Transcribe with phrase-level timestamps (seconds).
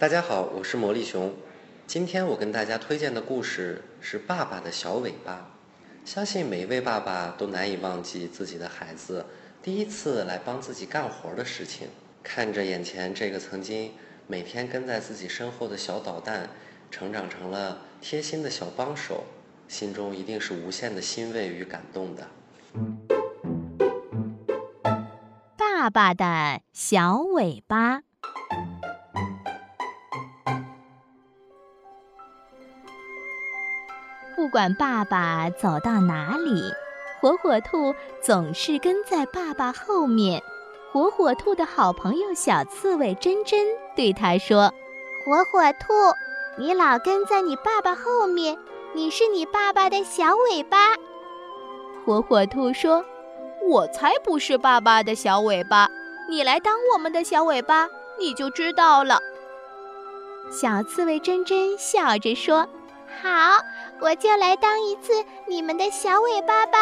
[0.00, 1.34] 大家好，我是魔力熊。
[1.84, 5.50] 今天我跟大家推荐的故事是《爸爸的小尾巴》。
[6.08, 9.26] 相信每一位爸爸都难以忘记自己的孩子
[9.60, 11.88] 第一次来帮自己干活的事情。
[12.22, 13.90] 看着眼前这个曾经
[14.28, 16.48] 每天跟在自己身后的小捣蛋，
[16.92, 19.24] 成长成了贴心的小帮手，
[19.66, 22.28] 心中一定是无限的欣慰与感动的。
[25.56, 28.02] 爸爸的小尾巴。
[34.38, 36.72] 不管爸爸走到哪里，
[37.20, 37.92] 火火兔
[38.22, 40.40] 总是跟在爸爸后面。
[40.92, 44.72] 火火兔的好朋友小刺猬珍珍对他说
[45.26, 45.92] ：“火火兔，
[46.56, 48.56] 你老跟在你爸爸后面，
[48.94, 50.94] 你是你爸爸的小尾巴。”
[52.06, 53.04] 火火兔说。
[53.68, 55.88] 我才不是爸爸的小尾巴，
[56.30, 59.18] 你来当我们的小尾巴，你就知道了。
[60.48, 62.66] 小刺猬珍珍笑着说
[63.22, 63.62] ：“好，
[64.00, 65.12] 我就来当一次
[65.46, 66.78] 你们的小尾巴吧。”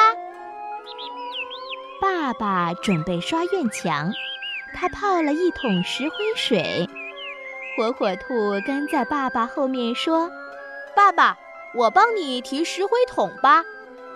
[2.00, 4.12] 爸爸准备刷院墙，
[4.74, 6.88] 他泡了一桶石灰水。
[7.76, 10.30] 火火兔跟在爸爸后面说
[10.94, 11.38] ：“爸爸，
[11.74, 13.64] 我帮你提石灰桶吧。”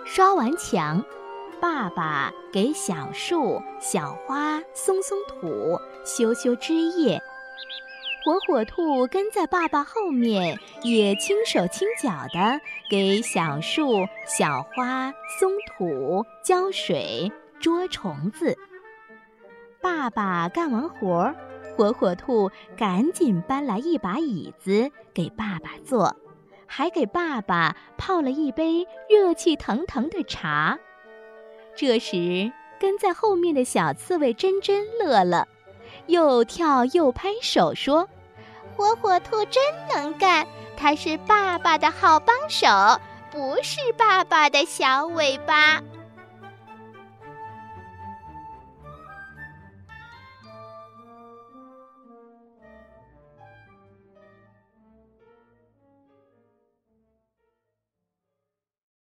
[0.05, 1.03] 刷完墙。
[1.59, 7.21] 爸爸给小树、小花松松土、修修枝叶，
[8.23, 18.55] 火火兔跟在爸爸后面，也轻手轻脚地给小树、小花松土、浇水、捉虫子。
[19.81, 21.35] 爸爸干完活儿，
[21.75, 26.15] 火火兔赶紧搬来一把椅子给爸爸坐，
[26.67, 30.77] 还给爸爸泡了一杯热气腾腾的茶。
[31.75, 35.47] 这时，跟在后面的小刺猬珍珍乐了，
[36.07, 38.07] 又跳又拍手说
[38.75, 39.61] ：“火火兔真
[39.93, 42.67] 能干，它是爸爸的好帮手，
[43.31, 45.81] 不是爸爸的小尾巴。”